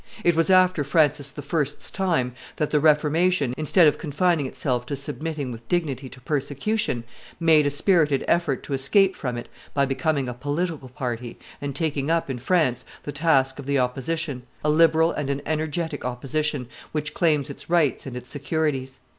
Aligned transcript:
It 0.23 0.35
was 0.35 0.49
after 0.49 0.83
Francis 0.83 1.31
I.'s 1.37 1.91
time 1.91 2.33
that 2.55 2.71
the 2.71 2.79
Reformation, 2.79 3.53
instead 3.55 3.85
of 3.85 3.99
confining 3.99 4.47
itself 4.47 4.83
to 4.87 4.95
submitting 4.95 5.51
with 5.51 5.67
dignity 5.67 6.09
to 6.09 6.19
persecution, 6.19 7.03
made 7.39 7.67
a 7.67 7.69
spirited 7.69 8.25
effort 8.27 8.63
to 8.63 8.73
escape 8.73 9.15
from 9.15 9.37
it 9.37 9.47
by 9.75 9.85
becoming 9.85 10.27
a 10.27 10.33
political 10.33 10.89
party, 10.89 11.37
and 11.61 11.75
taking 11.75 12.09
up, 12.09 12.31
in 12.31 12.39
France, 12.39 12.83
the 13.03 13.11
task 13.11 13.59
of 13.59 13.67
the 13.67 13.77
opposition 13.77 14.41
a 14.63 14.71
liberal 14.71 15.11
and 15.11 15.29
an 15.29 15.43
energetic 15.45 16.03
opposition, 16.03 16.67
which 16.93 17.13
claims 17.13 17.51
its 17.51 17.69
rights 17.69 18.07
and 18.07 18.17
its 18.17 18.31
securities. 18.31 18.99